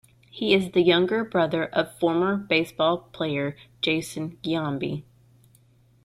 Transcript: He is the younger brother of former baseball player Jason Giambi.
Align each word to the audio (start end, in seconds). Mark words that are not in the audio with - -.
He 0.31 0.55
is 0.55 0.71
the 0.71 0.81
younger 0.81 1.23
brother 1.23 1.65
of 1.67 1.95
former 1.99 2.35
baseball 2.35 2.97
player 3.13 3.55
Jason 3.83 4.39
Giambi. 4.41 5.03